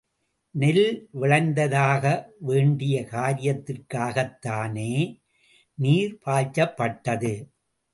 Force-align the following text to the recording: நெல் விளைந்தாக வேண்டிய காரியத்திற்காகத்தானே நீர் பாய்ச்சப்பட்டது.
நெல் 0.55 0.87
விளைந்தாக 1.11 2.03
வேண்டிய 2.39 3.05
காரியத்திற்காகத்தானே 3.11 4.93
நீர் 5.77 6.19
பாய்ச்சப்பட்டது. 6.25 7.33